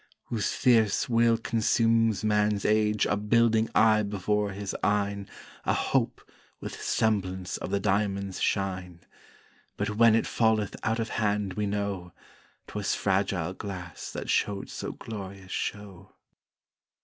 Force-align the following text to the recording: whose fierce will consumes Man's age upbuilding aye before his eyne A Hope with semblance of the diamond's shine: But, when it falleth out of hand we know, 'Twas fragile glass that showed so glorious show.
whose 0.29 0.51
fierce 0.51 1.07
will 1.07 1.37
consumes 1.37 2.23
Man's 2.23 2.65
age 2.65 3.05
upbuilding 3.05 3.69
aye 3.75 4.01
before 4.01 4.51
his 4.51 4.75
eyne 4.83 5.29
A 5.63 5.75
Hope 5.75 6.27
with 6.59 6.81
semblance 6.81 7.57
of 7.57 7.69
the 7.69 7.79
diamond's 7.79 8.41
shine: 8.41 9.01
But, 9.77 9.97
when 9.97 10.15
it 10.15 10.25
falleth 10.25 10.75
out 10.81 10.97
of 10.99 11.09
hand 11.09 11.53
we 11.53 11.67
know, 11.67 12.13
'Twas 12.65 12.95
fragile 12.95 13.53
glass 13.53 14.09
that 14.11 14.27
showed 14.27 14.71
so 14.71 14.93
glorious 14.93 15.51
show. 15.51 16.15